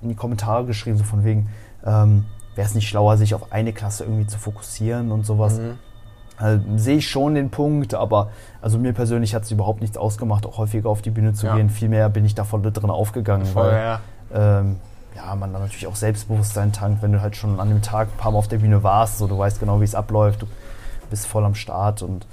[0.00, 1.50] in die Kommentare geschrieben, so von wegen,
[1.84, 5.58] ähm, wäre es nicht schlauer, sich auf eine Klasse irgendwie zu fokussieren und sowas.
[5.58, 5.78] Mhm.
[6.36, 10.46] Also, sehe ich schon den Punkt, aber also mir persönlich hat es überhaupt nichts ausgemacht,
[10.46, 11.54] auch häufiger auf die Bühne zu Ja.
[11.56, 11.70] gehen.
[11.70, 14.00] Vielmehr bin ich da voll drin aufgegangen, Voll, weil ja.
[14.34, 14.76] Ähm,
[15.14, 18.18] ja, man dann natürlich auch Selbstbewusstsein tankt, wenn du halt schon an dem Tag ein
[18.18, 20.46] paar Mal auf der Bühne warst, so du weißt genau, wie es abläuft, du
[21.08, 22.26] bist voll am Start und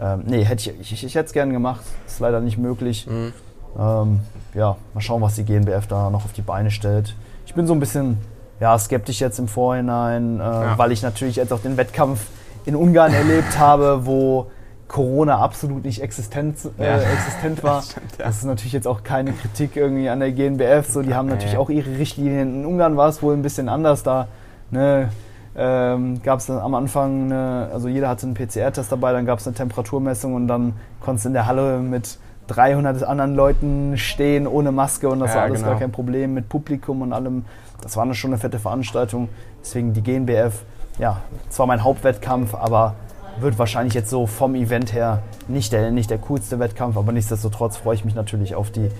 [0.00, 3.06] ähm, nee, hätte ich, ich, ich hätte es gerne gemacht, ist leider nicht möglich.
[3.08, 3.32] Mhm.
[3.78, 4.20] Ähm,
[4.54, 7.14] ja, mal schauen, was die GNBF da noch auf die Beine stellt.
[7.46, 8.18] Ich bin so ein bisschen
[8.60, 10.78] ja, skeptisch jetzt im Vorhinein, äh, Ja.
[10.78, 12.26] weil ich natürlich jetzt auch den Wettkampf
[12.64, 14.50] in Ungarn erlebt habe, wo
[14.88, 16.98] Corona absolut nicht existent, äh, Ja.
[17.12, 17.76] existent war.
[17.76, 18.24] Das stimmt, ja.
[18.24, 20.90] Das ist natürlich jetzt auch keine Kritik irgendwie an der GNBF.
[20.90, 22.60] So, die haben natürlich auch ihre Richtlinien.
[22.60, 24.02] In Ungarn war es wohl ein bisschen anders.
[24.02, 24.28] Da
[24.70, 25.10] ne,
[25.56, 29.46] ähm, gab es am Anfang, eine, also jeder hatte einen PCR-Test dabei, dann gab es
[29.46, 34.72] eine Temperaturmessung und dann konntest du in der Halle mit 300 anderen Leuten stehen ohne
[34.72, 35.72] Maske und das Ja, war alles genau.
[35.72, 37.44] gar kein Problem mit Publikum und allem.
[37.82, 39.28] Das war eine schon eine fette Veranstaltung.
[39.60, 40.62] Deswegen die GNBF,
[40.98, 41.18] ja,
[41.50, 42.94] zwar mein Hauptwettkampf, aber
[43.40, 47.76] wird wahrscheinlich jetzt so vom Event her nicht der, nicht der coolste Wettkampf, aber nichtsdestotrotz
[47.76, 48.90] freue ich mich natürlich auf die,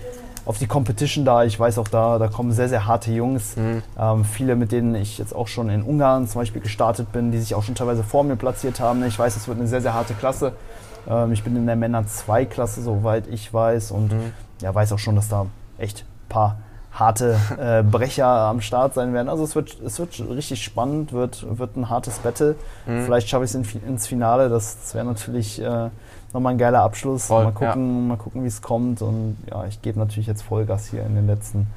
[0.45, 1.43] auf die Competition da.
[1.43, 3.55] Ich weiß auch da, da kommen sehr, sehr harte Jungs.
[3.55, 3.83] Mhm.
[3.99, 7.37] Ähm, viele, mit denen ich jetzt auch schon in Ungarn zum Beispiel gestartet bin, die
[7.39, 9.03] sich auch schon teilweise vor mir platziert haben.
[9.05, 10.53] Ich weiß, es wird eine sehr, sehr harte Klasse.
[11.07, 13.91] Ähm, ich bin in der Männer 2 Klasse, soweit ich weiß.
[13.91, 14.31] Und Mhm.
[14.61, 15.45] ja, weiß auch schon, dass da
[15.77, 16.57] echt ein paar
[16.91, 19.29] harte äh, Brecher am Start sein werden.
[19.29, 22.55] Also es wird, es wird richtig spannend, wird, wird ein hartes Battle.
[22.85, 23.05] Mhm.
[23.05, 24.49] Vielleicht schaffe ich es in, ins Finale.
[24.49, 25.89] Das, das wäre natürlich äh,
[26.33, 27.25] nochmal ein geiler Abschluss.
[27.25, 29.01] Voll, mal gucken, mal gucken, wie es kommt.
[29.01, 31.67] Und ja, ich gebe natürlich jetzt Vollgas hier in den letzten,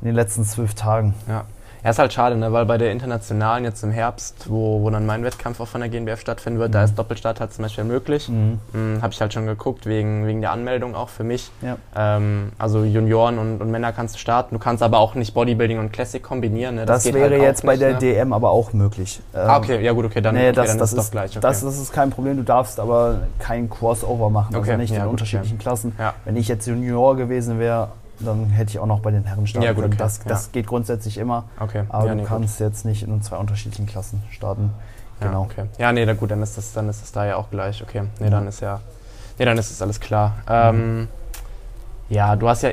[0.00, 1.14] in den letzten zwölf Tagen.
[1.28, 1.44] Ja.
[1.84, 2.52] Ja, ist halt schade, ne?
[2.52, 5.88] weil bei der Internationalen jetzt im Herbst, wo, wo dann mein Wettkampf auch von der
[5.90, 8.28] GNBF stattfinden wird, da ist Doppelstart halt zum Beispiel möglich.
[8.28, 8.58] Mhm.
[8.72, 11.50] Mhm, Habe ich halt schon geguckt, wegen, wegen der Anmeldung auch für mich.
[11.62, 11.76] Ja.
[11.96, 14.54] Ähm, also Junioren und, und Männer kannst du starten.
[14.56, 16.74] Du kannst aber auch nicht Bodybuilding und Classic kombinieren.
[16.76, 16.86] Ne?
[16.86, 17.98] Das, geht wäre halt jetzt bei nicht, der ne?
[17.98, 19.20] DM aber auch möglich.
[19.32, 21.10] Ah, Ähm, okay, ja gut, okay, dann, nee, okay, das, dann das, ist es doch
[21.12, 21.30] gleich.
[21.32, 21.40] Okay.
[21.40, 22.36] das, das ist kein Problem.
[22.36, 25.94] Du darfst aber kein Crossover machen, also Okay, nicht ja, in gut, unterschiedlichen Klassen.
[25.98, 26.14] ja.
[26.24, 27.88] Wenn ich jetzt Junior gewesen wäre,
[28.20, 29.92] dann hätte ich auch noch bei den Herren starten Ja, gut, können.
[29.94, 30.52] okay, Das, das ja.
[30.52, 31.44] geht grundsätzlich immer.
[31.60, 31.84] okay.
[31.88, 32.28] Aber ja, du nee, gut.
[32.30, 34.70] kannst jetzt nicht in zwei unterschiedlichen Klassen starten.
[35.20, 35.42] Ja, Genau.
[35.42, 35.64] okay.
[35.78, 37.82] Ja, nee, na gut, dann ist das, dann ist das da ja auch gleich.
[37.82, 38.04] Okay.
[38.20, 38.80] Nee, dann ist ja.
[39.38, 40.34] Nee, dann ist es alles klar.
[40.48, 41.08] Ähm,
[42.08, 42.70] ja, du hast ja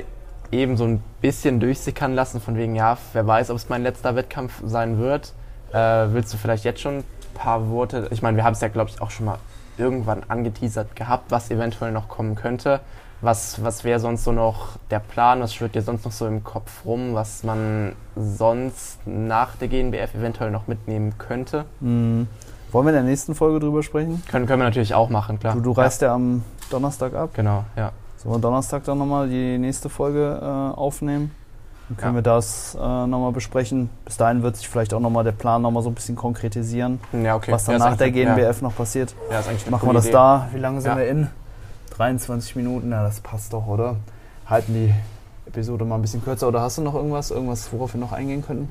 [0.52, 4.16] eben so ein bisschen durchsickern lassen, von wegen, ja, wer weiß, ob es mein letzter
[4.16, 5.34] Wettkampf sein wird.
[5.72, 5.78] Äh,
[6.14, 7.04] willst du vielleicht jetzt schon ein
[7.34, 8.08] paar Worte?
[8.12, 9.38] Ich meine, wir haben es ja, glaube ich, auch schon mal
[9.78, 12.80] irgendwann angeteasert gehabt, was eventuell noch kommen könnte.
[13.22, 15.40] Was, was wäre sonst so noch der Plan?
[15.40, 20.16] Was schwirrt dir sonst noch so im Kopf rum, was man sonst nach der GNBF
[20.16, 21.64] eventuell noch mitnehmen könnte?
[21.80, 22.28] Mhm.
[22.74, 24.22] Wollen wir in der nächsten Folge drüber sprechen?
[24.30, 25.54] Können, können wir natürlich auch machen, klar.
[25.54, 26.14] Du, du reist ja.
[26.14, 27.30] am Donnerstag ab.
[27.34, 27.92] Ja, genau, ja.
[28.18, 31.32] Sollen wir Donnerstag dann nochmal die nächste Folge äh, aufnehmen?
[31.90, 32.18] Dann können Ja.
[32.20, 33.90] wir das äh, nochmal besprechen.
[34.06, 37.36] Bis dahin wird sich vielleicht auch nochmal der Plan nochmal so ein bisschen konkretisieren, Ja,
[37.36, 37.52] okay.
[37.52, 39.14] was dann nach der GNBF noch passiert.
[39.30, 40.14] Ja, ist eigentlich eine Machen wir das Idee.
[40.14, 40.48] da.
[40.54, 40.98] Wie lange sind Ja.
[40.98, 41.28] wir in?
[41.98, 43.98] 23 Minuten, ja, das passt doch, oder?
[44.48, 44.94] Halten die
[45.48, 46.48] Episode mal ein bisschen kürzer.
[46.48, 48.70] Oder hast du noch irgendwas, irgendwas, worauf wir noch eingehen könnten?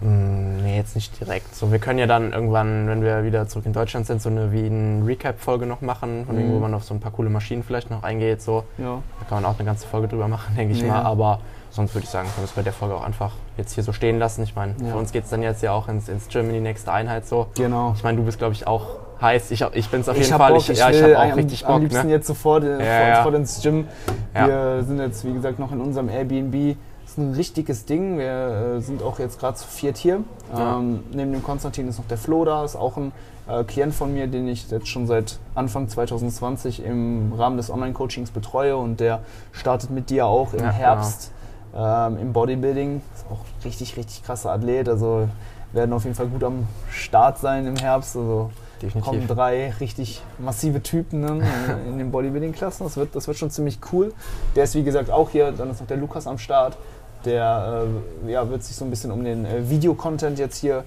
[0.00, 1.54] Mm, Nee, jetzt nicht direkt.
[1.54, 4.50] So, wir können ja dann irgendwann, wenn wir wieder zurück in Deutschland sind, so eine
[4.52, 6.54] wie eine Recap-Folge noch machen, von wegen, Mhm.
[6.54, 8.40] wo man auf so ein paar coole Maschinen vielleicht noch eingeht.
[8.42, 8.64] So.
[8.78, 9.02] Ja.
[9.20, 10.88] Da kann man auch eine ganze Folge drüber machen, denke ich Ja.
[10.88, 11.02] mal.
[11.02, 13.84] Aber sonst würde ich sagen, können wir es bei der Folge auch einfach jetzt hier
[13.84, 14.42] so stehen lassen.
[14.42, 14.92] Ich meine, Ja.
[14.92, 17.26] für uns geht es dann jetzt ja auch ins, ins Gym in die nächste Einheit
[17.26, 17.46] so.
[17.56, 17.92] Genau.
[17.96, 18.86] Ich meine, du bist, glaube ich, auch
[19.20, 19.50] heiß.
[19.50, 20.52] Ich, ich bin es auf jeden hab Fall.
[20.54, 21.82] Bock, ich ja, ich habe auch am- richtig Am Bock.
[21.82, 22.12] liebsten Ne?
[22.12, 23.16] jetzt sofort, Ja, vor, ja.
[23.16, 23.86] sofort ins Gym.
[24.34, 26.76] Wir sind jetzt, wie gesagt, noch in unserem Airbnb.
[27.02, 28.18] Das ist ein richtiges Ding.
[28.18, 30.20] Wir äh, sind auch jetzt gerade zu viert hier.
[30.56, 33.10] Ähm, neben dem Konstantin ist noch der Flo da, ist auch ein
[33.48, 38.30] äh, Klient von mir, den ich jetzt schon seit Anfang 2020 im Rahmen des Online-Coachings
[38.30, 39.20] betreue und der
[39.52, 41.32] startet mit dir auch im Herbst
[41.74, 43.02] ähm, im Bodybuilding.
[43.14, 44.88] Ist auch richtig, richtig krasser Athlet.
[44.88, 45.28] Also
[45.72, 48.16] werden auf jeden Fall gut am Start sein im Herbst.
[48.16, 48.50] Also
[48.82, 49.04] Definitiv.
[49.04, 52.84] kommen drei richtig massive Typen dann in, in den Bodybuilding-Klassen.
[52.84, 54.12] Das wird, das wird schon ziemlich cool.
[54.56, 55.52] Der ist wie gesagt auch hier.
[55.52, 56.76] Dann ist noch der Lukas am Start.
[57.24, 57.84] Der
[58.26, 60.84] äh, ja, wird sich so ein bisschen um den äh, Videocontent jetzt hier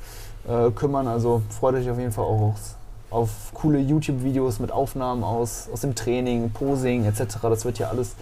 [0.47, 1.07] äh, kümmern.
[1.07, 2.75] Also freut euch auf jeden Fall auch aufs
[3.13, 7.37] auf coole YouTube-Videos mit Aufnahmen aus, aus dem Training, Posing etc.
[7.43, 8.15] Das wird ja alles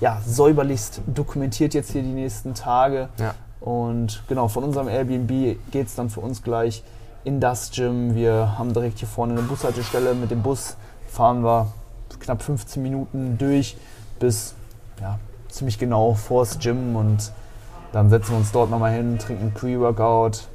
[0.00, 3.08] ja, säuberlichst dokumentiert jetzt hier die nächsten Tage.
[3.18, 3.34] Ja.
[3.60, 6.82] Und genau, von unserem Airbnb geht es dann für uns gleich
[7.24, 8.14] in das Gym.
[8.14, 10.14] Wir haben direkt hier vorne eine Bushaltestelle.
[10.14, 10.76] Mit dem Bus
[11.08, 11.72] fahren wir
[12.20, 13.76] knapp 15 Minuten durch
[14.18, 14.54] bis
[15.00, 17.32] ja, ziemlich genau vors Gym und
[17.92, 20.48] dann setzen wir uns dort nochmal hin, trinken Pre-Workout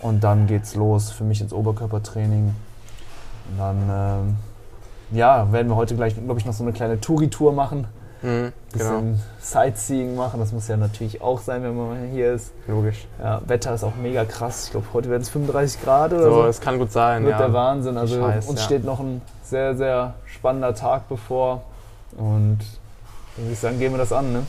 [0.00, 2.54] und dann geht's los für mich ins Oberkörpertraining.
[3.50, 4.36] Und dann ähm,
[5.10, 7.86] ja, werden wir heute gleich, glaube ich, noch so eine kleine Touri-Tour machen.
[8.22, 8.52] Mhm, genau.
[8.72, 12.52] Bisschen Sightseeing machen, das muss ja natürlich auch sein, wenn man hier ist.
[12.66, 13.06] Logisch.
[13.22, 14.66] Ja, Wetter ist auch mega krass.
[14.66, 16.30] Ich glaube, heute werden es 35 Grad oder so.
[16.42, 17.24] So, es kann gut sein.
[17.24, 17.46] Wird ja.
[17.46, 17.96] der Wahnsinn.
[17.96, 18.64] Also Scheiß, uns ja.
[18.64, 21.62] steht noch ein sehr, sehr spannender Tag bevor.
[22.16, 22.58] Und
[23.36, 24.32] dann würde ich sagen, gehen wir das an.
[24.32, 24.42] Ne?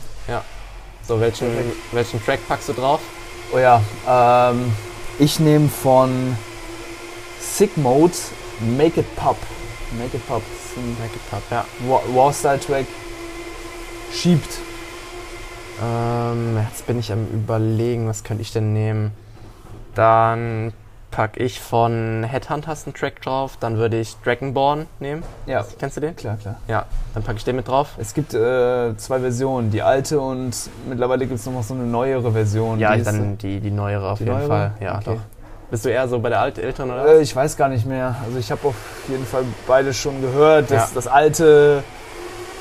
[1.06, 1.48] So, welchen,
[1.92, 3.00] welchen Track packst du drauf?
[3.52, 4.72] Oh ja, ähm,
[5.18, 6.36] ich nehme von
[7.40, 8.14] Sick Mode
[8.76, 9.36] Make It Pop.
[9.98, 10.42] Make It Pop
[10.76, 11.64] Make it pop, ja.
[11.88, 12.86] Wa- War-Style-Track.
[14.12, 14.58] Schiebt.
[15.82, 19.12] Ähm, jetzt bin ich am überlegen, was könnte ich denn nehmen?
[19.94, 20.72] Dann
[21.10, 25.22] packe ich von Headhunters einen Track drauf, dann würde ich Dragonborn nehmen.
[25.46, 26.14] Ja, Kennst du den?
[26.14, 26.56] klar, klar.
[26.68, 27.88] Ja, dann packe ich den mit drauf.
[27.98, 30.54] Es gibt äh, zwei Versionen, die alte und
[30.88, 32.78] mittlerweile gibt es noch so eine neuere Version.
[32.78, 34.48] Ja, die dann die, die neuere auf Die jeden neuere?
[34.48, 34.72] Fall.
[34.80, 35.04] Ja, Okay.
[35.16, 35.18] doch.
[35.70, 37.06] Bist du eher so bei der alten Eltern oder?
[37.06, 38.16] Äh, ich weiß gar nicht mehr.
[38.24, 38.74] Also ich habe auf
[39.08, 40.64] jeden Fall beide schon gehört.
[40.70, 40.94] Das, Ja.
[40.94, 41.82] das alte,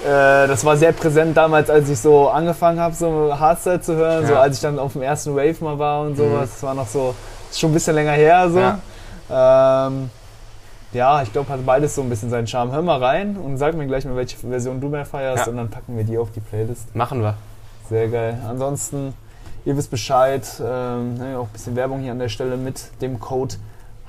[0.05, 4.25] das war sehr präsent damals, als ich so angefangen habe, so Hardstyle zu hören.
[4.25, 4.41] So Ja.
[4.41, 6.15] als ich dann auf dem ersten Wave mal war und Mhm.
[6.17, 6.49] sowas.
[6.51, 7.13] Das war noch so,
[7.49, 8.59] ist schon ein bisschen länger her so.
[8.59, 9.87] Ja.
[9.87, 10.09] Ähm,
[10.93, 12.71] ja, ich glaube, hat beides so ein bisschen seinen Charme.
[12.71, 15.51] Hör mal rein und sag mir gleich mal, welche Version du mehr feierst Ja.
[15.51, 16.95] und dann packen wir die auf die Playlist.
[16.95, 17.35] Machen wir.
[17.89, 18.37] Sehr geil.
[18.47, 19.13] Ansonsten,
[19.65, 23.55] ihr wisst Bescheid, ähm, auch ein bisschen Werbung hier an der Stelle mit dem Code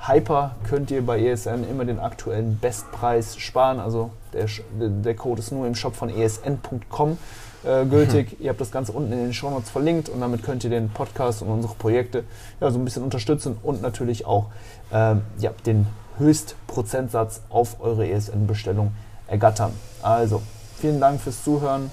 [0.07, 3.79] Hyper könnt ihr bei ESN immer den aktuellen Bestpreis sparen.
[3.79, 4.47] Also der,
[4.79, 7.17] der Code ist nur im Shop von esn.com
[7.63, 8.37] äh, gültig.
[8.39, 11.43] Ihr habt das Ganze unten in den Shownotes verlinkt und damit könnt ihr den Podcast
[11.43, 12.23] und unsere Projekte
[12.59, 14.47] ja, so ein bisschen unterstützen und natürlich auch
[14.91, 15.85] ähm, ja, den
[16.17, 18.93] Höchstprozentsatz auf eure ESN-Bestellung
[19.27, 19.71] ergattern.
[20.01, 20.41] Also,
[20.77, 21.91] vielen Dank fürs Zuhören.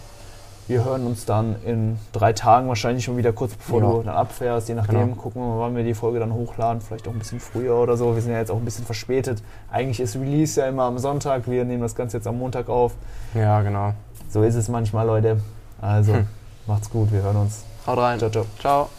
[0.68, 3.90] Wir hören uns dann in drei Tagen wahrscheinlich schon wieder kurz bevor Ja.
[3.90, 4.68] du dann abfährst.
[4.68, 5.14] Je nachdem, Genau.
[5.16, 6.80] gucken wir mal, wann wir die Folge dann hochladen.
[6.82, 8.14] Vielleicht auch ein bisschen früher oder so.
[8.14, 9.42] Wir sind ja jetzt auch ein bisschen verspätet.
[9.72, 11.48] Eigentlich ist Release ja immer am Sonntag.
[11.50, 12.92] Wir nehmen das Ganze jetzt am Montag auf.
[13.34, 13.94] Ja, genau.
[14.30, 15.40] So ist es manchmal, Leute.
[15.80, 16.26] Also, Hm.
[16.66, 17.10] macht's gut.
[17.12, 17.64] Wir hören uns.
[17.86, 18.18] Haut rein.
[18.18, 18.44] Ciao, ciao.
[18.60, 18.97] Ciao.